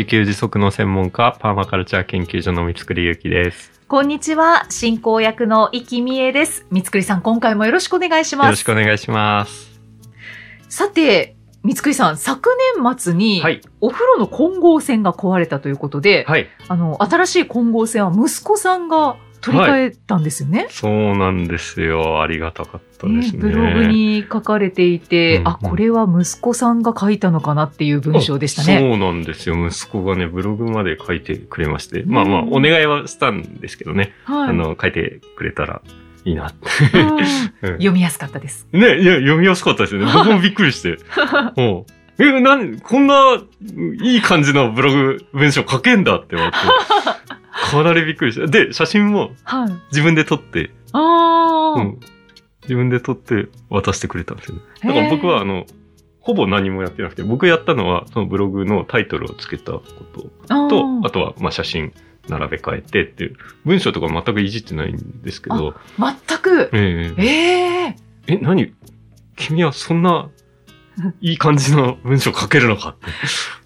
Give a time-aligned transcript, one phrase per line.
[0.00, 3.70] 自給自足の専門家、パーマカルチャー研究所の三つくりゆうきです。
[3.86, 6.64] こんにちは、進行役の生きみえです。
[6.70, 8.46] 三つくりさん、今回もよろしくお願いします。
[8.46, 9.78] よろしくお願いします。
[10.70, 12.48] さて、三つくりさん、昨
[12.82, 13.60] 年末に、はい。
[13.82, 16.48] お風呂の混合線が壊れたということで、はい。
[16.66, 20.66] あの、新しい混合線は息子さんが取り替えたんですよね。
[20.70, 22.22] そうなんですよ。
[22.22, 23.38] ありがたかったですね。
[23.38, 28.78] ブログに書かれていて、うんうんあ、これは息子さんが書いたのかなっていう文章でしたあね。
[28.78, 29.56] そうなんですよ。
[29.66, 32.02] 息子がね、ブログまで書いてくれまして。
[32.02, 34.12] んまあまあ、お願いはしたんですけどね。
[34.24, 34.48] はい。
[34.50, 35.82] あの、書いてくれたら
[36.24, 36.58] いいなって。
[36.98, 37.40] うんうん
[37.72, 38.66] 読みやすかったです。
[38.72, 40.10] ね、いや、読みやすかったですよね。
[40.12, 40.98] 僕もびっくりして。
[41.56, 41.84] うん
[42.22, 43.38] え、なん、こんな、
[44.02, 46.56] いい感じのブログ文章書けんだって思って。
[47.60, 48.46] かなりびっくりした。
[48.46, 49.72] で、写真もはい。
[49.90, 52.00] 自分で撮って、ああ、うん。
[52.62, 54.62] 自分で撮って渡してくれたんですよね。
[54.82, 55.66] だから僕は、あの、
[56.20, 59.82] ほぼ何もやってなくて、僕やったのは、そのブログのタイトルをつけたこ
[60.14, 60.22] と
[60.68, 61.92] と、あとは、まあ、写真
[62.28, 67.96] 並べ替えてっていう、文章とか全くいじってないんですけど、全く、えええ
[68.28, 68.74] ええ、何？
[69.36, 70.28] 君はそんな
[71.20, 73.06] いい感じの文章書けるのかって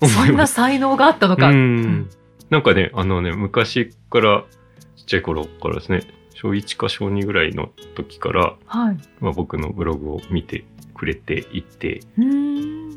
[0.01, 0.47] 思そんな。
[0.47, 1.49] 才能があったのか。
[1.49, 2.11] うん。
[2.51, 4.45] なんかね、あのね、昔から、
[4.97, 6.03] ちっちゃい頃からですね、
[6.35, 8.99] 小1か小2ぐらいの時から、はい。
[9.21, 12.91] まあ、僕のブログを見てくれていて、うーん。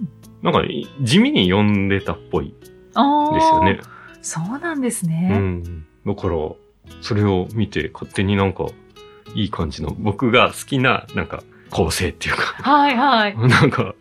[0.44, 2.53] なんかね、地味に読んでたっぽい。
[3.34, 3.80] ですよね。。
[4.22, 5.30] そうなんですうね。
[5.38, 5.86] ん。
[6.06, 6.36] だから、
[7.02, 8.68] それを見て勝手になんか、
[9.36, 13.38] いい感じの、僕が好きな、なんか、構成っていうか、はいはい。
[13.48, 13.95] なんか、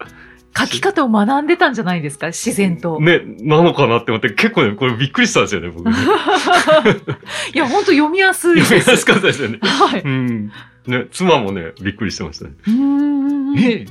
[0.58, 2.28] 書き方を学んでたんじゃないですか？
[2.28, 3.00] 自然と。
[3.00, 5.92] ね、なのかなって思って、結構ね、これびっくりしたんですよね、僕。
[5.92, 6.06] 読
[7.54, 8.72] いや、本当読みやすいです。
[8.74, 9.58] みやすかったですよね。
[9.62, 10.00] はい。
[10.02, 10.52] うん。
[10.86, 12.52] ね、妻もね、びっくりしてましたね。
[12.66, 13.58] うーん。
[13.58, 13.86] え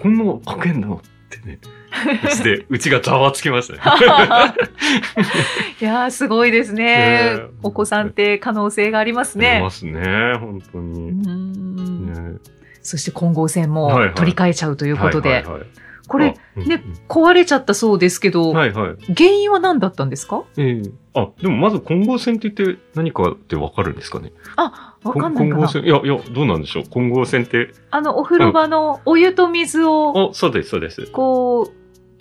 [0.00, 1.02] こんなの書けんの？
[1.02, 1.58] ってね。
[2.24, 3.80] うちで、うちがざわつきましたね。
[5.80, 9.70] いやー、すごいですねお子さんって可能性がありますねありま。
[9.70, 10.00] すね、
[10.40, 11.00] 本当うに。
[11.12, 12.38] んね
[12.82, 15.44] そして混合線も取り替えちゃうということで。
[16.08, 19.14] これ、ね壊れちゃったそうですけど、はいはい。
[19.14, 20.42] 原因は何だったんですか？
[20.58, 24.32] ええあ、でもまず混合線って言って何かってわかるんですかね？
[24.56, 25.56] あ、わかんないかな。
[25.56, 26.84] 混合線いや、いや、どうなんでしょう？
[26.90, 27.72] 混合線って。
[27.92, 31.06] あの、お風呂場のお湯と水を、あ、そうです、そうです。
[31.06, 31.72] こう、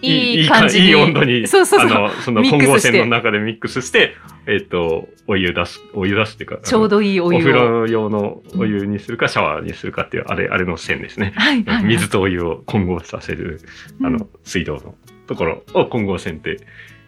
[0.02, 0.88] いい感じに。
[0.88, 4.16] いい温度に、そうそうそうあの、その混合線の中でミックスして、
[4.48, 7.42] えっ、と、お湯出す、お湯出すっていうか、ちょうどいいおお湯を。
[7.42, 11.34] 風呂用のお湯にするか、シャワーにするかっていう、あれ、あれの線ですね。
[11.36, 11.84] はいはいはい。
[11.86, 13.62] 水とお湯を混合させる、
[14.04, 14.96] あうんの、水道の
[15.28, 16.58] ところを混合線って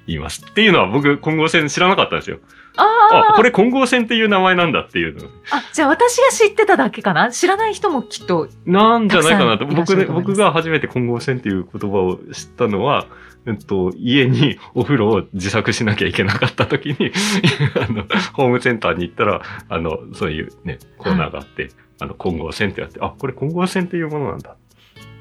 [0.07, 0.45] 言います。
[0.49, 2.39] っていうのは僕、混合線知らなかったんですよ。
[2.75, 5.27] ああ、あこれ混合線っていう名前なんだっていうの。
[5.51, 7.31] あ、じゃあ私が知ってただけかな？
[7.31, 8.47] 知らない人もきっと。
[8.65, 9.65] なんじゃないかなと。
[9.65, 13.07] 僕僕が初めて混合線っていう言葉を知ったのは、
[13.45, 17.11] えっと、家にお風呂を自作しなきゃいけなかった時に、
[17.75, 21.69] あの、ホームセンターに行ったら、あの、そういうね、コーナーがあって、
[21.99, 24.55] あの、混合線ってあって、あ、これ混合線っていうものなんだ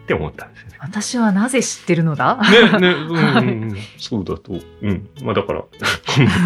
[0.03, 0.77] って思ったんですよね。
[0.81, 2.41] 私はなぜ知ってるのだ？
[2.73, 4.59] ね、ね、うん、うんうん、 そうだと。
[4.83, 5.09] うん。
[5.23, 5.63] まあだから、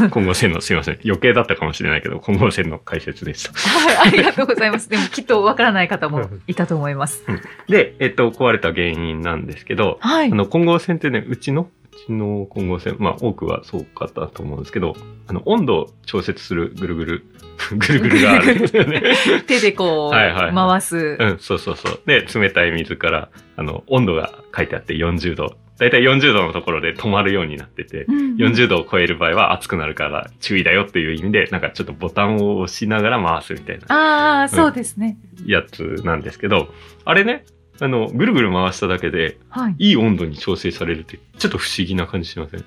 [0.00, 0.98] 混混合線の、すいません。
[1.04, 3.52] 余計だったかもしれないけど、混合線の解説でした。
[3.54, 4.90] はい、ありがとうございます。
[4.90, 7.24] でもきっとわからない方もいたと思います。
[7.68, 10.34] で、えっと、壊れた原因なんですけど、はいあ。
[10.34, 14.94] の、混合線ってね、うちの、うちの混合線、まあ多くはそうかったと思うんですけど、
[15.28, 17.26] あの、温度を調節するぐるぐる、
[17.76, 18.68] ぐるぐるがある。
[19.46, 21.16] 手でこう、回す。
[21.18, 22.00] うん、そうそうそう。
[22.06, 25.56] で、冷たい水から、あの、温度が書いてあって40度。
[25.78, 33.94] だいたい40度のところで止まるようになってて、うん40度を超える場合は熱くなるから注意だよっていう意味で、なんかちょっとボタンを押しながら回すみたいな
[34.40, 35.18] ああ、そうですね。
[35.46, 36.72] やつなんですけど、
[37.04, 37.44] あれね、
[37.80, 39.74] あの、ぐるぐる回しただけで、はい。
[39.78, 42.64] いい温度に調整されるって、ちょっと不思議な感じしません？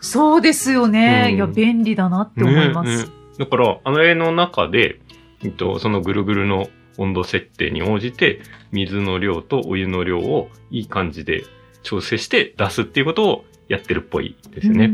[0.00, 1.26] そうですよね。
[1.30, 2.90] うんいや、便利だなって思います。
[2.90, 5.00] ねねだから、あの絵の中で、
[5.42, 6.68] えっと、そのぐるぐるの
[6.98, 8.40] 温度設定に応じて、
[8.70, 11.44] 水の量とお湯の量をいい感じで
[11.82, 14.90] 調整して出すっていうことをやってるっぽいですよね。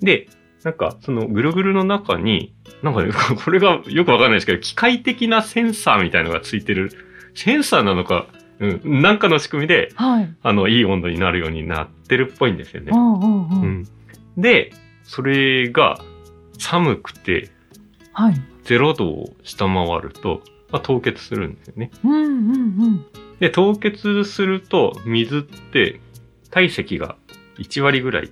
[0.00, 0.28] で、
[0.64, 3.10] なんか、そのぐるぐるの中に、なんかね、
[3.44, 6.90] これがよくわかんないですけど、機械的なセンサーみたいのがついてる。
[7.34, 8.26] センサーなのか、
[8.58, 10.34] うん、なんかの仕組みで、はい。
[10.42, 12.96] あの、いい温度になるようになってるっぽいんですよねう。
[12.96, 13.84] んうんううんん。
[14.36, 14.72] で、
[15.04, 16.00] それが
[16.58, 17.50] 寒くて、
[18.12, 18.34] はい。
[18.64, 21.90] 0度を下回ると、まあ、凍結するんですよね。
[22.04, 22.26] うんうんう
[22.90, 23.06] ん。
[23.40, 26.00] で、凍結すると、水って
[26.50, 27.16] 体積が
[27.58, 28.30] 1割ぐらい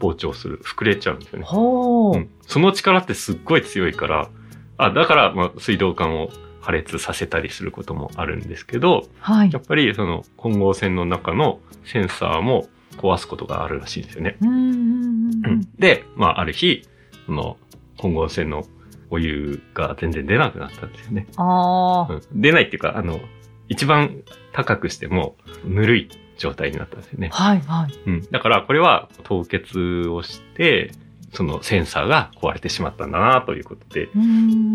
[0.00, 1.44] 膨張する、膨れちゃうんですよね。
[1.44, 2.16] ほう。
[2.16, 4.30] うん、その力ってすっごい強いから、
[4.78, 6.30] あ、だから、まあ、水道管を
[6.60, 9.58] 破裂させたりすることもあるんですけど、はいや。
[9.60, 14.36] っぱりその混合線の中のセンサーも壊すことがあるらしいんですよね。
[14.40, 15.68] うんうんうんうん。
[15.78, 16.82] で、まあ、ある日、
[17.26, 17.56] その
[17.98, 18.64] 混合線の
[19.10, 21.26] お湯が全然出なくなったんですよね。
[21.36, 22.12] ああ。
[22.12, 23.20] うん、出ないっていうか、あの、
[23.68, 24.22] 一番
[24.52, 26.08] 高くしてもぬるい
[26.38, 27.30] 状態になったんですよね。
[27.32, 27.92] はいはい。
[28.06, 28.30] うん。
[28.30, 30.92] だからこれは凍結をして、
[31.32, 34.08] そのセンサーが壊れてしまったんだなということで、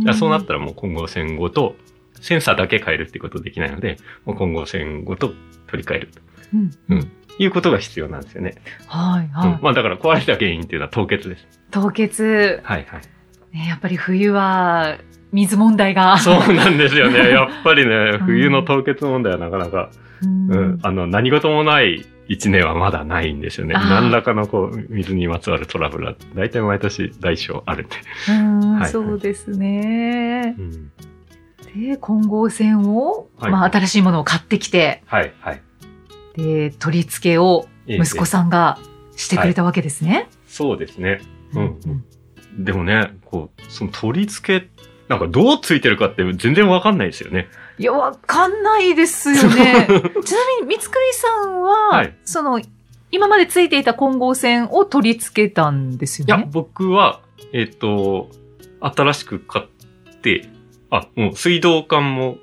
[0.08, 1.76] うそうなったらもう混合線ごと、
[2.22, 5.34] センサーだけ変えるっていうことできないので、もう混合線ごと
[5.68, 6.10] 取り替える
[6.54, 8.56] うんうんということが必要なんですよね。
[8.88, 9.60] はいうんはい。
[9.64, 11.48] まあだから壊れた原因っていうのは凍結です。
[11.72, 12.62] 凍結。
[12.64, 13.02] はいはい。
[13.54, 14.98] ね、やっぱり冬は
[15.32, 16.18] 水問題が。
[16.18, 17.30] そうなんですよね。
[17.32, 19.90] やっぱりねう、ん冬の凍結問題はなかなか、
[20.24, 20.52] うん。
[20.52, 23.74] うん、あの、何事もない一年はまだないんですよね。
[23.74, 27.96] 何らかのこう、水にまつわるトラブルは、大体毎年大小あるんで。
[28.30, 30.56] うんはいそうですね。
[30.58, 30.92] うん、
[31.90, 35.62] で、混合線を、はいまあ、新しいものを買ってきて、はい、はい。
[36.38, 38.78] で、取り付けをええ息子さんが
[39.16, 40.30] してくれたわけですね。
[40.48, 41.20] そうですね。
[41.54, 42.04] うんうん
[42.58, 44.70] でもね、こう、その取り付け、
[45.08, 47.48] なんかどうついてるかって全然わかんないですよね。
[47.78, 49.88] いや、わかんないですよね。
[50.24, 52.62] ちなみに、三つくりさんは、はいその、
[53.12, 56.48] 今までついていた混合線を取り付けたんですよいや、ね。
[56.50, 57.22] 僕は、
[57.52, 58.30] えっ、と、
[58.80, 60.48] 新しく買って、
[60.90, 62.38] あ、もう水道管も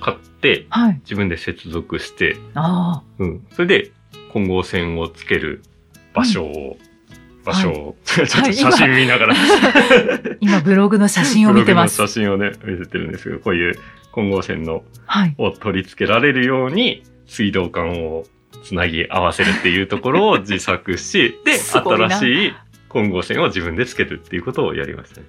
[0.00, 1.00] 買って、はい。
[1.04, 3.46] 自分で接続して、あうん。
[3.52, 3.92] それで、
[4.32, 5.62] 混合線をつける
[6.14, 6.76] 場所を、
[7.48, 9.36] 場所を、ちょっと写真見ながら、あ。
[10.40, 11.96] 今、ブログの写真を見てます。
[11.96, 13.78] ブログの写真をね、見せてるんですけど、こういう
[14.12, 15.34] 混合線のはい。
[15.38, 18.24] を取り付けられるように、水道管を
[18.64, 22.52] つなぎ合わせるっていうところを 自作し、で、新しい
[22.88, 25.26] 混合線を自分でつけるっていうことをやりましたね。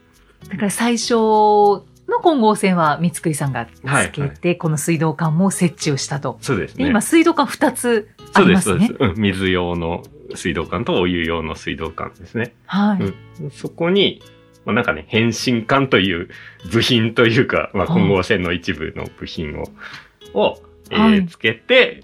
[0.50, 1.84] だから最初の
[2.22, 6.38] 混合線は三つくりさんがつけて、はいはこの水道管も設置をしたと。
[6.40, 6.88] で、そうですね。
[6.88, 9.18] 今、水道管2つあそうです、りますねそうです。。
[9.18, 9.22] うん。
[9.22, 10.04] 水用の
[10.36, 12.54] 水道管とお湯用の水道管ですね。
[12.66, 13.04] はい。
[13.04, 14.22] うんそこに、
[14.66, 16.30] まあ、なんかね、変身管という
[16.72, 19.64] 部品というか、まあ、混合線の一部の部品を、
[20.34, 20.60] を、
[20.92, 22.04] えーはいつけて、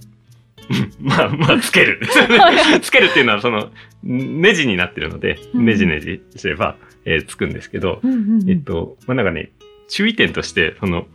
[1.00, 2.00] まあ、まあ、つける。
[2.82, 3.72] つけるっていうのは、その、
[4.04, 9.52] ネジになってるので、うんネジネジすれば、えーつくんですけど、うんうんうんえっと、まあ、なんかね、
[9.88, 11.08] 注意点として、その、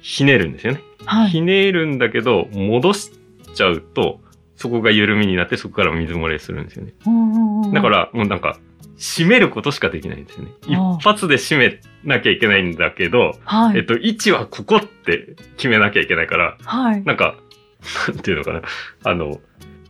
[0.00, 0.80] ひねるんですよね。
[1.04, 1.30] はい。
[1.30, 3.10] ひねるんだけど、戻し
[3.54, 4.20] ちゃうと、
[4.62, 6.94] そこが緩みになって、そこから水漏れするんですよね。
[7.04, 8.58] うんうんうんだか、ら、もうなんか、
[8.96, 10.52] 閉めることしかできないんですよね。
[10.68, 13.78] 一発で閉めなきゃいけないんだけど、はい。
[13.78, 17.02] えっと、位置はここって決めなきゃいけないから、はい。
[17.02, 17.34] なんか、
[18.06, 18.62] なんていうのかな。
[19.02, 19.40] あの、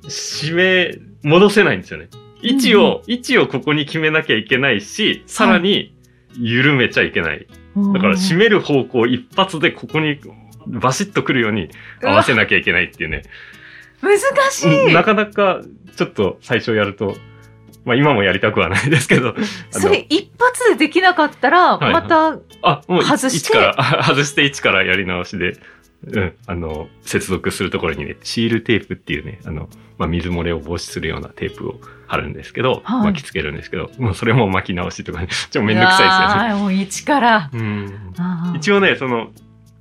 [0.09, 2.09] 閉め、戻せないんですよね。
[2.41, 5.95] 位置を、位置をここに決めなきゃいけないし、さらに、
[6.39, 7.47] 緩めちゃいけない。
[7.93, 10.19] だから、閉める方向一発でここに、
[10.67, 11.69] バシッとくるように
[12.03, 13.25] 合わせなきゃいけないっていうね。
[14.03, 14.19] 難
[14.51, 14.93] しい。
[14.93, 15.61] なかなか、
[15.97, 17.15] ちょっと最初やると、
[17.85, 19.35] まあ今もやりたくはないですけど、
[19.71, 25.57] それ一発でできなかったら、はいまた、あ、もう外して一から、あ 外して一からやり直しで、
[26.07, 29.69] うん、あの、接続するところにね、シールテープっていうね、あの、
[29.99, 36.47] まあ、水漏れを防止するようなテープを貼るんですけど、はい巻きつけるんですけど、もうそれも巻き直しとかね、ちょっとめんどくさいですよね。
[36.47, 37.51] いやーもう一から。
[37.53, 38.15] うん
[38.57, 39.31] 一応ね、その、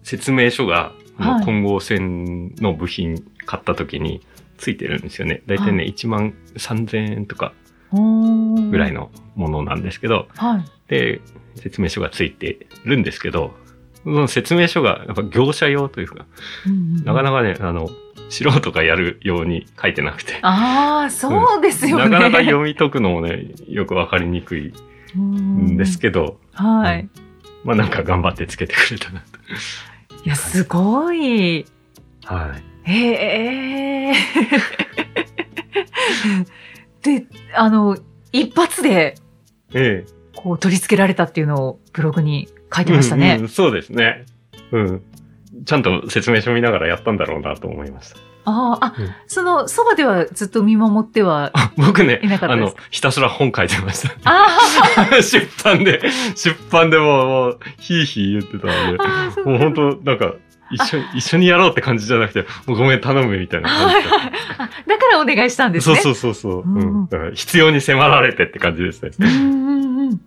[0.04, 4.22] 説明書が、あのはい混合線の部品買った時に
[4.58, 5.42] ついてるんですよね。
[5.48, 7.54] だいたいね、は1万3000円とか
[7.92, 10.66] ぐらいのものなんですけど、はい。
[10.88, 11.22] で、
[11.56, 13.54] 説明書がついてるんですけど、
[14.04, 16.26] その説明書がやっぱ業者用というか、
[16.66, 17.90] うんうんなかなかね、あの、
[18.30, 22.10] 素人がやるように書いてなくて、ああ、そうですよね。
[22.10, 24.74] なかなか読み解くのもね、よくわかりにくい
[25.18, 26.64] んですけど、ど。
[26.64, 27.10] はい。
[27.64, 29.26] まあなんか頑張ってつけてくれたなと。
[30.24, 31.66] いや、すごい。
[32.26, 32.92] はい。
[32.92, 34.14] へえ。
[37.02, 37.26] で、
[37.56, 37.98] あの、
[38.32, 39.16] 一発で、
[39.74, 40.12] ええ。
[40.36, 43.36] こう、取り付けられたっていうのをブログに書いてましたね。
[43.36, 44.26] うんうんそうですね。
[44.72, 45.02] うん。
[45.66, 48.18] ちゃんと説明書見ながらやったんだろうなと思いました。
[48.46, 54.16] ああ、あ、うんその、そばではずっと見守っては、あ僕ねあの、ひたすら本書いてました。
[54.24, 54.48] あ
[55.22, 56.02] 出版で、
[56.36, 60.34] 出版でもう、もう、ひいひい言ってたのでもう本当なんか、
[60.72, 66.02] 一緒に、一緒にやろうって感じじゃなくて、もうごめん、頼むみたいな感じはいはいあだからお願いしたんですそうね。
[66.02, 66.62] そうそうそう。
[66.62, 67.08] うんうん。
[67.08, 69.10] だから必要に迫られてって感じですね。
[69.20, 70.20] うんうんうん。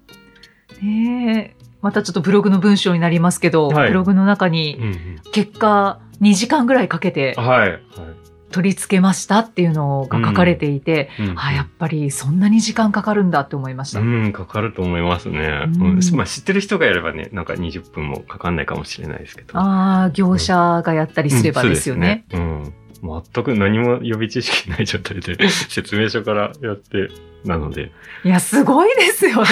[0.82, 1.63] ねえ。
[1.84, 7.36] またちょっとブログの文章になりますけど、はいブログの中にうんうん結果2時間ぐらいかけて。
[8.50, 13.98] 取り付けましたっていうのが書かれていて、うんあやっぱりそんなに時間かかるんだって思いました。
[13.98, 15.64] うん、かかると思いますね。
[15.74, 19.58] うんうんまあ知ってる人がやればね、なんか20分もかかんないかもしれないですけど。
[19.58, 22.72] ああ、業者がやったりすればですよねうん。
[23.02, 27.08] 全く何も予備知識ない状態で説明書からやって、
[27.44, 27.92] なので、
[28.24, 29.48] いや、すごいですよね。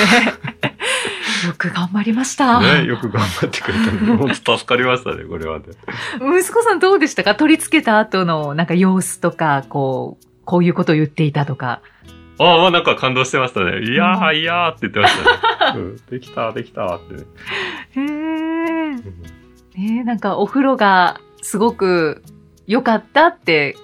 [1.47, 2.61] よく頑張りました。
[2.61, 5.65] ね、よく頑張ってくれたので、 本当助かりましたね、これはね。
[6.21, 7.35] 息子さんどうでしたか？
[7.35, 11.81] 取り付けた後のなんか様子とか、こう、こういうことを言っていたとか。
[12.39, 13.83] ああ、まあなんか感動してましたね。
[13.83, 15.15] いやー、いやーって言ってまし
[15.65, 15.79] たね。
[15.79, 17.23] うん、できた、できたってね。
[17.97, 18.05] へえ。
[18.05, 18.09] う
[18.95, 18.97] ん
[19.75, 22.23] ねなんかお風呂がすごく
[22.67, 23.75] 良かったって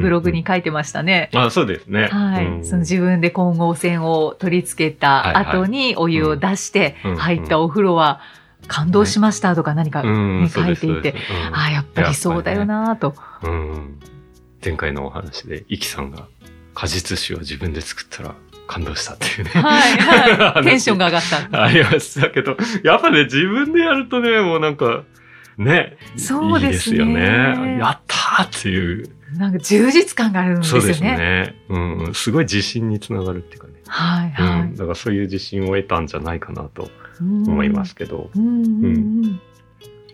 [0.00, 1.30] ブログに書いてましたね。
[1.34, 2.08] あそうですね。
[2.08, 8.20] はい、うんその自分で混合線を取り付けた後にお湯を出してうん入ったお風呂は
[8.66, 11.14] 感動しましたとか何か、うん、ね書いていて
[11.52, 13.14] ああ、やっぱりそうだよなと。
[13.42, 13.98] うん。
[14.62, 16.28] 前回のお話で、イキさんが
[16.74, 18.34] 果実酒を自分で作ったら
[18.66, 19.50] 感動したっていうね。
[19.50, 20.64] はいはい。
[20.64, 21.64] テンションが上がった。
[21.64, 25.02] ありましたけど、やっぱね、自分でやるとね、もうなんか、
[25.58, 27.78] ね、そうですねいいですよね。
[27.80, 29.10] やったーっていう。
[29.36, 30.80] なんか充実感があるんですよね。
[30.82, 31.54] そうですね。
[31.68, 32.14] うん。
[32.14, 33.74] すごい自信につながるっていうかね。
[33.86, 34.74] はいはうん。
[34.74, 36.86] だからそういう自信を得たんじゃないかなとい。
[37.20, 38.30] 思いますけど。
[38.34, 38.42] うん。
[38.42, 38.88] うんうんう
[39.28, 39.40] ん。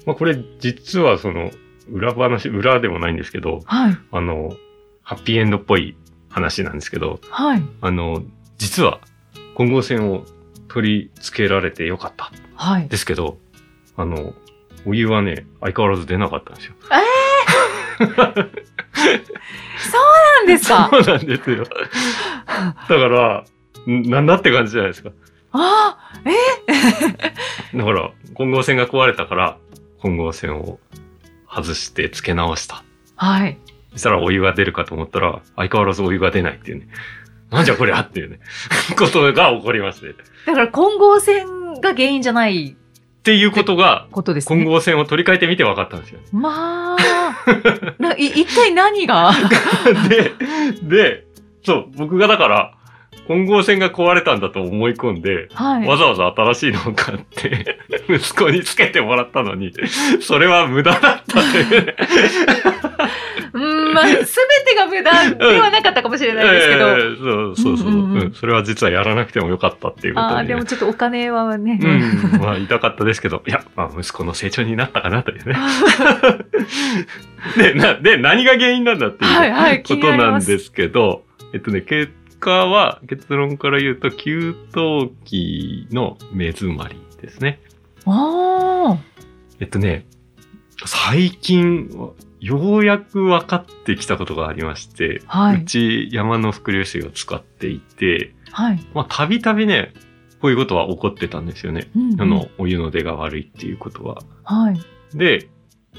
[0.04, 1.50] まあこれ実はその
[1.90, 3.99] 裏話、裏でもないんですけど、はい。
[4.12, 4.54] あの、
[5.02, 5.96] ハッピーエンドっぽい
[6.28, 7.62] 話なんですけど、はい。
[7.80, 8.23] あの、
[8.58, 9.00] 実は
[9.54, 10.25] 混合線を
[10.68, 12.30] 取り付けられてよかった。
[12.54, 12.88] はい。
[12.88, 13.38] ですけど、
[13.96, 14.35] あの、
[14.85, 16.75] お湯はね、相変わらず出なかったんですよ。
[17.99, 18.26] な
[20.43, 20.88] んですか？
[20.91, 21.65] そうなんですよ。
[21.65, 23.45] だから、
[23.87, 25.11] んなんだって感じじゃないですか。
[25.53, 26.33] ああ、え？
[27.76, 29.57] だから、混合線が壊れたから、
[30.00, 30.79] 混合線を
[31.49, 32.83] 外して付け直した。
[33.17, 33.59] はい。
[33.93, 36.88] そしたらお湯が出るかと思ったら、相変わらずお湯が出ないっていうね。
[37.50, 38.41] なんじゃこりゃっていうね、
[38.99, 40.11] ことが起こりまして。
[40.11, 40.12] っ
[40.47, 42.76] だから混合線が原因じゃない
[43.26, 44.64] ていうことが、ことですね。
[44.64, 46.21] 混合線を取り替えてみて分かったんですよ。
[46.33, 46.97] まあ、
[47.99, 49.33] ない一体何が？
[50.09, 50.33] で、
[50.83, 51.25] で、
[51.64, 52.73] そう、僕がだから、
[53.26, 55.88] 混合線が壊れたんだと思い込んで、はい。
[55.88, 59.73] わざわざ新しいのを買って、 息子につけてもらったのに、
[60.21, 61.42] それは無駄だったっ
[63.57, 64.25] うん、まあ、すべ
[64.71, 66.89] てが無駄ではなかったかもしれないですけど。
[66.93, 68.23] ええそうそうそう、うんうんうん。
[68.23, 68.35] うん。
[68.35, 71.81] それは実はやらなくてもよかったっていうことああ、に、でもちょっとお金はね。
[71.83, 75.57] うん、まあ痛かったですけど、いや、まあ息子の成長になったかなというね。
[77.57, 87.61] で、な、で、何が原因なんだっていう、はいはい、気ことになんですけど、えっとね、結果は、結論から言うと、給湯器の目詰まりですね。
[88.05, 88.99] あ
[89.59, 90.07] えっとね、
[90.85, 91.91] 最近、
[92.40, 98.87] ようやく分かってきたことがありまして、あ、はいうち山の伏流水を使っていて、はい。
[98.95, 99.93] まあ、たびたびね、
[100.40, 101.90] こういうことは起こってたんですよね。
[101.97, 104.19] うんうんあの、お湯の出が悪いっていうことは。
[104.45, 104.81] はい。
[105.14, 105.49] で、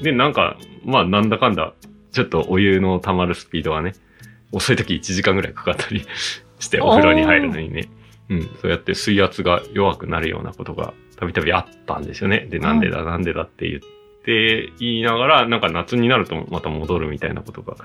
[0.00, 1.74] で、なんか、まあ、なんだかんだ、
[2.12, 3.92] ちょっとお湯の溜まるスピードがね、
[4.52, 6.04] 遅い時1時間ぐらいかかったり
[6.58, 7.88] して、お風呂に入るのにね。
[8.30, 12.46] うん、そうやって水圧が弱くなるようなことがたびたびあったんですよね。
[12.50, 13.80] で、なんでだ、なんでだって言っ
[14.24, 17.76] て言いながら、なんか夏になるとまた戻るみたいなことが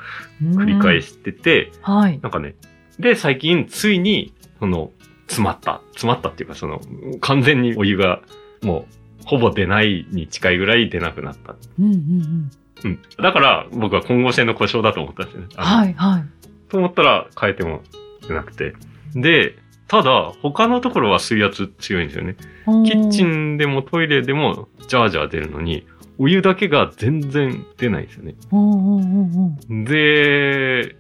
[0.41, 2.19] 繰り返してて、はい。
[2.21, 2.55] なんかね、
[2.99, 4.91] で、最近ついに、その、
[5.27, 5.81] 詰まった。
[5.91, 6.81] 詰まったっていうか、その、
[7.21, 8.21] 完全にお湯が
[8.61, 11.55] もう、ほぼ出ないに近いぐらい出なくなった。
[11.79, 12.51] うんうんうん。
[12.83, 12.99] うん。
[13.21, 15.47] だから、僕は混合線の故障だと思ったんですよね。
[15.55, 16.23] はい、はい。
[16.69, 17.81] と思ったら変えても
[18.27, 18.73] 出なくて。
[19.15, 19.55] で、
[19.87, 22.35] ただ、他のところは水圧強いんですよね。
[22.65, 25.85] キッチンでもトイレでもジャージャー出るのに、
[26.17, 28.36] お湯だけが全然出ないんですよね。
[28.51, 30.96] おーおーおーおーで、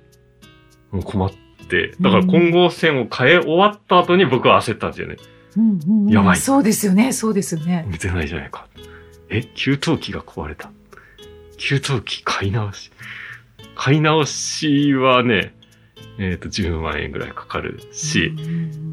[1.03, 1.31] 困っ
[1.69, 5.17] て、だから混合線を変え終わった後に僕は焦ったんですよね。
[5.57, 7.87] うんうんうんやばいそうですよね、そうですよね。
[7.99, 8.67] 出ないじゃないか。
[9.29, 10.71] え、給湯器が壊れた。
[11.57, 12.91] 給湯器買い直し。
[13.75, 15.53] 買い直しはね、
[16.19, 18.33] えっ、と、10万円ぐらいかかるし、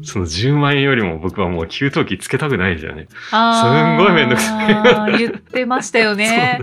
[0.03, 3.07] その10万円よりも僕はもう給湯器つけたくないですよね。
[3.29, 6.61] すんごいめんどくさい言ってましたよね。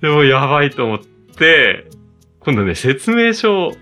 [0.00, 1.00] でもやばいと思っ
[1.36, 1.86] て、
[2.40, 3.72] 今度ね、説明書を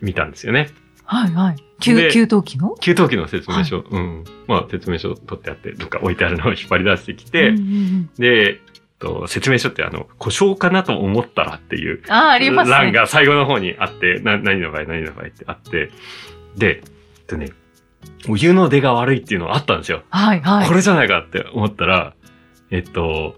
[0.00, 0.70] 見たんですよね。
[1.04, 1.56] はいはい。
[1.80, 2.76] 給で給湯器の？
[2.76, 3.78] 給湯器の説明書。
[3.78, 4.24] うん。
[4.46, 8.60] まあ、説明書取ってあって、どっか置いてあるのを引っ張り出してきて、うんうんうんで、
[9.02, 12.76] と説明書ってあの、故障かなと思ったらっていうあー、ありますね。
[12.76, 15.90] 欄が最後の方にあって、な、何の場合、何の場合ってあって、
[16.56, 17.50] で、えっとね、
[18.28, 20.02] お湯の出が悪いっていうのがあったんですよ。
[20.10, 20.68] はい、はい。
[20.68, 22.14] これじゃないかって思ったら、
[22.70, 23.36] えっと、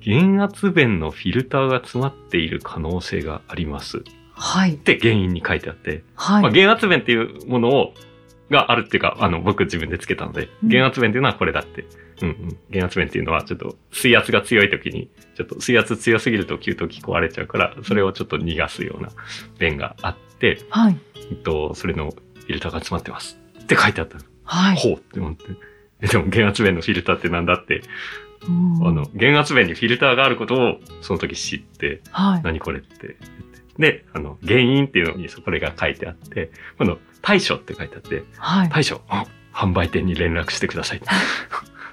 [0.00, 3.98] 減圧弁のフィルターが詰まっている可能性があります。
[3.98, 4.00] っ
[4.32, 6.42] はい、て原因に書いてあって、はい。
[6.42, 7.94] まあ、減圧弁っていうものを、
[8.50, 11.84] があるっていうか、あの、僕自分でつけたので、うん減圧弁っていうのはこれだって。
[12.22, 12.58] うんうん。
[12.70, 19.10] 減圧弁っていうのは、ちょっと水圧が強い時に、ちょっと水圧強すぎると給湯器壊れちゃうから、それをちょっと逃がすような
[19.58, 20.98] 弁があって、はい、
[21.30, 23.38] えっと、それのフィルターが詰まってます。
[23.60, 24.18] って書いてあった。
[24.44, 24.76] はい。
[24.76, 25.44] ほうって思って。
[26.00, 27.82] えでも減圧弁のフィルターってなんだって、
[28.48, 28.50] う
[28.84, 32.42] んあの、減圧弁にフィルターがあることをその時知って、はい。
[32.42, 33.65] 何これって言って。
[33.78, 38.68] で、あの、原因っていうのにそこれが書いてあって、この対処って書いてあって、はい。
[38.68, 41.00] 対処、あ販売店に連絡してください。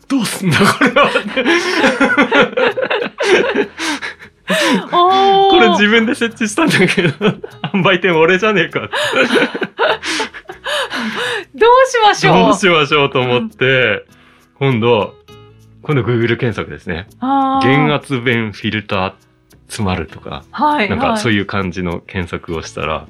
[0.08, 1.10] どうすんだこれは
[5.50, 7.10] これ自分で設置したんだけど、
[7.72, 8.90] 販売店俺じゃねえか。
[11.56, 14.06] どうしましょうどうしましょうと思って、
[14.56, 15.16] 今度、
[15.82, 17.08] 今度 Google 検索ですね。
[17.64, 19.14] 減圧弁フィルター
[19.68, 20.90] 詰まるとか、はい。
[20.90, 21.46] なんかそういう。
[21.46, 23.06] 感じの検索をしたら、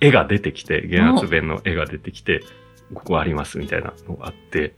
[0.00, 2.42] 絵が出てきて、減圧弁の絵が出てきて、
[2.92, 4.74] ここありますみたいなのがあって、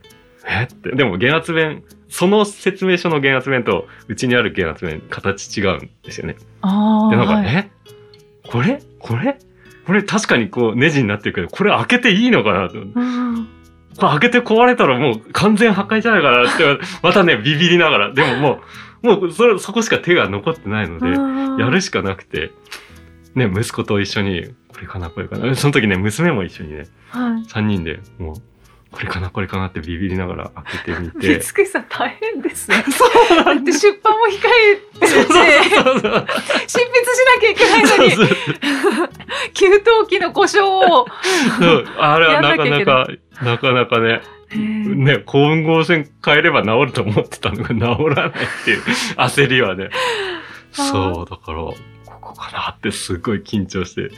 [0.47, 0.63] え？
[0.63, 6.37] って、でも減圧弁、その説明書の減圧弁と、うちにある減圧弁、形違うんですよね。
[6.61, 7.09] ああ。
[7.09, 7.71] で、なんか、はいえ？
[8.47, 8.81] これ？
[8.99, 9.37] これ？
[9.85, 12.79] これ確かにこうネジになってるけど、これ開けていいのかなと。
[12.79, 13.49] うん
[13.97, 18.13] これ開けて壊れたらもう完全破壊じゃないかなって、またね、ビビりながら。
[18.13, 18.61] でももう、
[19.01, 22.51] もうそれ、そこしか手が残ってないので、うんやるしかなくて、
[23.35, 25.53] ね、息子と一緒に、これかな、これかな。
[25.55, 27.45] その時ね、娘も一緒にね、はい。
[27.49, 28.35] 三人で、もう、
[28.91, 31.39] これかな、これかなってビビりながら開けてみ三て。
[31.39, 32.83] 月さん大変ですね。
[32.91, 36.27] そうだって出版も控えてるし、そうそう。
[36.67, 38.11] 執筆しなきゃいけないのに、
[39.53, 39.79] 給湯
[40.19, 41.05] 器の故障を。
[41.59, 43.07] そうあれはなかなか、
[43.41, 44.21] なかなかね、
[44.57, 48.31] ね、混合線変えれば治ると思ってたのが治らないっ
[48.65, 48.81] ていう
[49.17, 49.89] 焦りはね。
[50.71, 54.11] そう、だから、ここかなってすごい緊張して、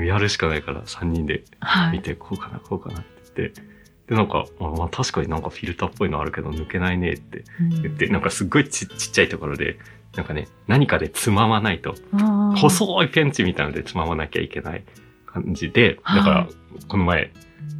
[0.00, 1.98] やるしかないから3人ではい。
[1.98, 3.60] 見て、こうかな、こうかなって言って。
[4.08, 7.44] で、なんか、あまあ確かになんかフィルターっぽいのあるけど抜けないねって
[7.82, 9.78] 言って、なんかすっごいちちっちゃいところで、
[10.16, 14.84] なんかね、何かでつままないと、うん細いペンチみたいのでつままなきゃいけない
[15.26, 16.48] 感じで、はいだから、
[16.88, 17.32] この前、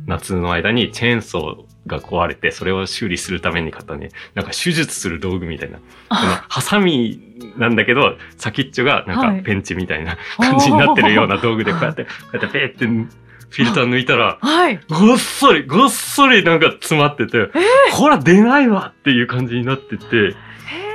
[0.06, 6.18] 夏の間にチェーンソーが壊れて、それを修理するために買ったね、なんか手術する道具みたいな、この
[6.48, 7.20] ハサミ
[7.56, 9.38] なんだけど、先っちょがなんはい。
[9.38, 14.80] かペンチみたいな感じになってるような道具で、こうやって、 こうやってペーってフィルター抜いたら、はい。
[14.88, 17.50] ごっそり、ごっそりなんか詰まってて、
[17.92, 20.34] こら出ないわっていう感じになってて、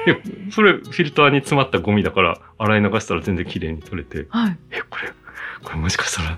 [0.06, 0.22] で
[0.52, 4.58] それフィルターに詰まったゴミだから、洗い流したら全然綺麗に取れて、はい。
[4.72, 5.12] え、これ、
[5.64, 6.38] これもしかしたら、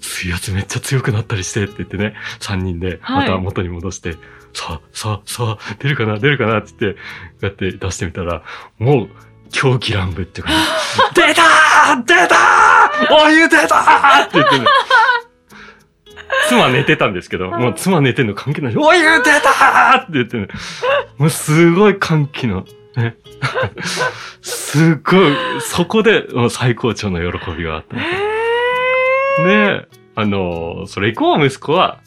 [0.00, 4.16] 水圧めっちゃ強くなったりしてって言ってね、3人ではいまた元に戻して、
[4.54, 7.06] さあ、さあ、さあ、出るかな、出るかなって言って、こ
[7.42, 8.42] うやって出してみたら、
[8.78, 9.08] もう、
[9.50, 10.56] 狂気乱舞っていうか、 ね、
[11.14, 14.66] 出たー出たーお湯出たーって言ってね。
[16.48, 18.76] 妻寝てたんですけど、もう妻寝てんの関係ない。
[18.76, 20.48] お湯出たーって言ってね。
[21.18, 22.64] もうすごい歓喜の、
[22.96, 23.16] ね。
[24.40, 27.96] すっごい、そこで最高潮の喜びがあった。
[29.38, 32.00] で、あの、それ以降息子は、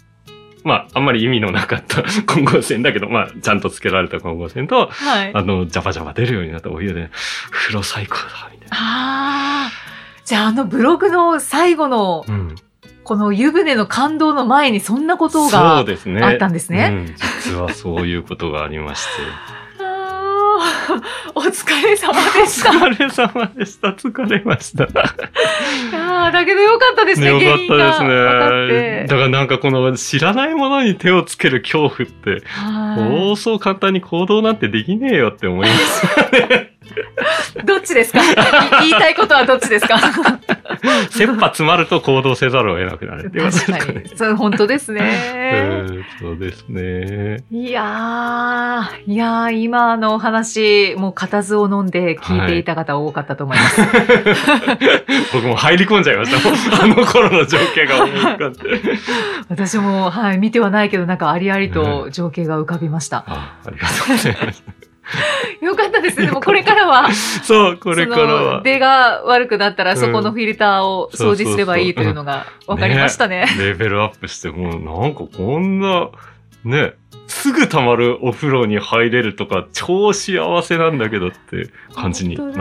[0.63, 5.31] まあ、あんまり意味のなかった 混合線だけど、まあ、ちゃんと付けられた混合線と、はい。
[5.33, 7.09] あの、ジャバジャバ出るようになったお湯で、
[7.51, 8.77] 風呂最高だ、みたいな。
[8.77, 9.71] ああ。
[10.23, 12.55] じゃあ、あのブログの最後の、うん。
[13.03, 16.23] この湯船の感動の前にそんなことそうがですね。
[16.23, 16.89] あったんですね。
[16.91, 19.21] うん、実はそういうことがありまして。
[21.35, 22.69] お疲れ様でした。
[22.71, 23.87] お疲れ様でした。
[23.89, 24.83] 疲れました。
[24.85, 28.09] あーだけどよかったですね、よかったですね。
[28.69, 36.05] てだからなんかこの知らないものに手をつける恐怖って、はそうそう簡単に行動なんてできねえよって思います。
[36.05, 36.09] い
[37.65, 38.19] どっちですか？
[38.23, 38.25] い
[38.89, 39.97] 言いたいことはどっちですか？
[41.11, 43.79] 切羽詰まると行動せざるを得なくなるってですかね。
[43.79, 44.09] 確かに。
[44.17, 45.03] そう、本当ですうね。
[45.83, 47.43] んそうですね。
[47.51, 53.81] いやー、いやー、今のお話、もう固唾を飲んで聞いていた方多かったと思います。
[55.33, 56.83] 僕も入り込んじゃいました。
[56.83, 58.59] あの頃の情景が思い浮かんで。
[59.49, 63.23] 私も、はい、見てはないけど、なんかありありと情景が浮かびました。
[63.27, 64.63] あありがとうございます。
[65.61, 66.27] よかったですね。
[66.27, 67.11] でもこれからは、
[67.43, 68.61] そう、これからは。
[68.63, 73.45] 出が悪くなったら、うんそこのフィルターを掃除すればいいというのが分かりましたね。
[73.57, 76.09] レベルアップして、もうなんかこんな、
[76.63, 76.93] ね、
[77.27, 82.55] すぐ溜まるお風呂に入れるとか、超幸せなんだけどって感じになって。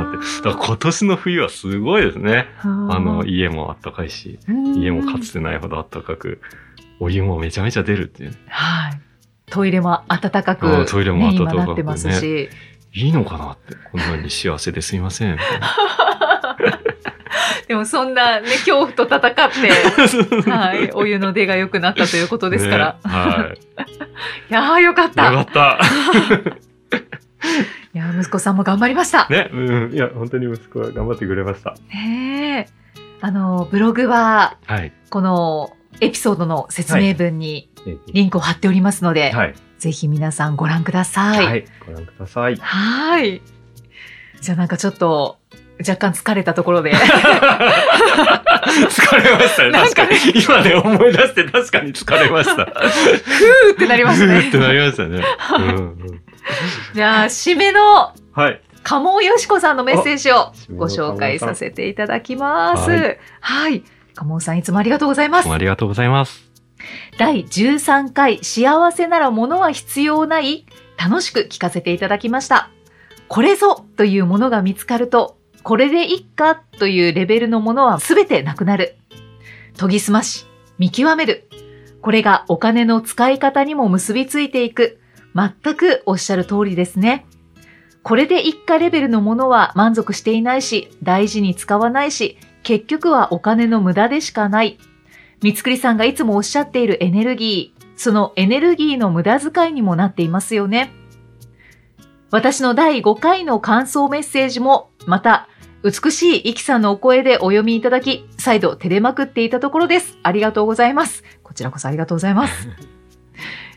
[0.45, 2.47] だから今年の冬はすごいですね。
[2.63, 4.39] ああの、家もあったかいし、
[4.77, 6.41] 家もかつてないほどあったかく、
[7.01, 8.37] お湯もめちゃめちゃ出るっていう。
[8.49, 9.04] はい。
[9.55, 12.49] トイレも暖かく、うんトイレも暖かくね今なってますし。
[12.93, 15.39] いいのかなって、こんなに幸せですいません。
[17.69, 19.37] でもそんなね、恐怖と戦って、
[20.51, 22.97] はい、お湯の出が良くなったということですから。
[23.05, 23.59] ねはい。
[24.51, 25.31] いやーよかっよた。
[25.31, 25.79] かった。
[27.95, 29.29] いやー息子さんも頑張りました。
[29.29, 31.77] ね、うん、いや、本当に息子は頑張ってくれました。
[31.93, 32.73] ねえ。
[33.21, 34.93] あの、ブログは、はい。
[35.11, 37.71] このエピソードの説明文に
[38.13, 39.55] リンクを貼っておりますので、はい。
[39.79, 41.47] ぜひ皆さんご覧ください。
[41.47, 41.65] はい。
[41.87, 42.57] ご覧ください。
[42.57, 43.43] はい。
[44.41, 45.39] じゃあなんかちょっと、
[45.81, 46.93] 若干疲れたところで。
[46.97, 47.01] 疲
[49.17, 49.73] れましたね。
[49.73, 50.17] 確かに。
[50.43, 52.65] 今ね、思い出して確かに疲れました。
[52.65, 54.41] ふーってなりましたね。
[54.41, 55.23] ふーってなりましたね。
[55.59, 56.21] うんうん
[56.95, 58.61] じゃあ、締めのはい。
[58.83, 62.91] 鴨尾よしこさんのメッセージをご紹介させていただきます。
[62.91, 63.83] ははい。
[64.15, 65.51] 鴨尾さんいつもありがとうございます。
[65.51, 66.51] ありがとうございます。
[67.19, 70.67] 第13回幸せなら物は必要ない？
[70.99, 72.71] 楽しく聞かせていただきました。
[73.29, 78.97] これぞというものが見つかると、これでいっかというレベルのものは全てなくなる。
[79.79, 80.47] 研ぎ澄まし、
[80.79, 81.49] 見極める。
[82.03, 85.01] これがお金の使い方にも結びついていく。
[85.35, 87.27] 全くおっしゃる通りですね。
[88.03, 94.79] これで一家レベルのものは満足していないし、大事に使わないし、結局はお金の無駄でしかない。
[95.43, 100.93] 三つくりさんがいつもおっしゃっているエネルギー、そのエネルギーの無駄遣いにもなっていますよね。
[102.31, 105.49] 私の第5回の感想メッセージも、また、
[105.85, 110.19] 美しいイキさんのお声でお読みいただき、再度照れまくっていたところです。
[110.23, 111.23] ありがとうございます。
[111.43, 112.69] こちらこそありがとうございます。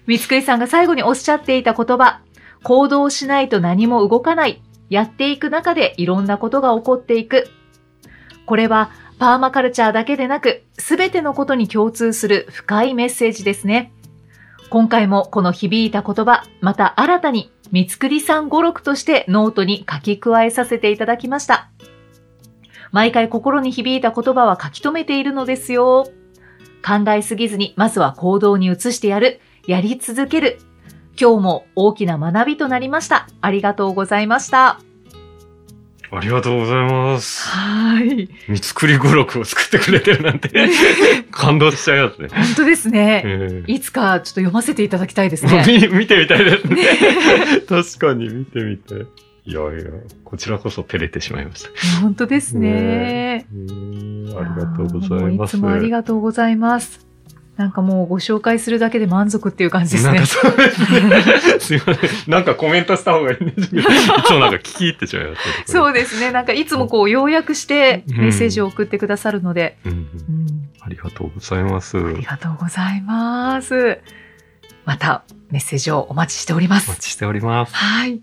[0.08, 2.22] 三つくりさんが最後におっしゃっていた言葉、
[2.64, 4.64] 行動しないと何も動かない。
[4.90, 7.50] やっていく中でいろんなことが起こっていく。
[8.48, 13.92] これはパーマカルチャーだけでなく、すべてのことに共通する深いメッセージですね。
[14.70, 21.70] 今回もこの響いた言葉、また新たに三つくりさん語録としてノートに書き加えさせていただきました。
[22.92, 26.08] 毎回心に響いた言葉は書き留めているのですよ。
[26.86, 29.42] 考えすぎずに、まずは行動に移してやる。
[29.68, 30.60] やり続ける。
[31.20, 33.28] 今日も大きな学びとなりました。
[33.42, 34.80] ありがとうございました。
[36.12, 37.50] ありがとうございます。
[37.50, 38.30] はい。
[38.48, 40.50] 三つくり語録を作ってくれてるなんて、
[41.32, 42.30] 感動しちゃいますね。
[42.30, 43.24] 本当ですね。
[43.26, 45.64] ええいつかちょっと読ませていただきたいですね。
[45.68, 46.78] 見見てみたいですね。
[47.68, 49.00] 確かに見てみたい。
[49.46, 49.84] いやいや、
[50.26, 51.70] こちらこそ照れてしまいました。
[52.02, 53.46] 本当ですね。
[53.54, 55.56] うーんありがとうございます。
[55.56, 57.07] いつもありがとうございます。
[57.58, 60.28] なんかもうご紹介するだけで満足っていう感じですねなんか。
[60.28, 62.32] そうですいません。
[62.32, 63.86] なんかコメントした方がいいんですけど、い
[64.26, 65.72] つもなんか聞き入ってしまいました。
[65.72, 66.32] そうですね。
[66.32, 71.98] なんかいつもこう要約してメッセージを送ってくださるので、うんうんうんありがとうございます。
[71.98, 74.00] ありがとうございます。
[74.86, 76.90] またメッセージをお待ちしております。
[76.90, 77.76] お待ちしております。
[77.76, 78.22] はい。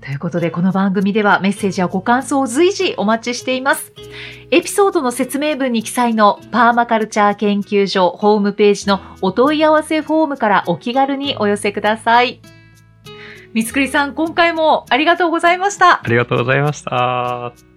[0.00, 3.92] ということで、この番組ではメッセージやご感想を随時お待ちしています。
[4.50, 12.40] エピソードの説明文に記載のパーマカルチャー研究所ホームページのお問い合わせフォームからお気軽にお寄せください。
[13.52, 16.00] 三つくりさん、今回もありがとうございました。
[16.02, 17.69] ありがとうございました。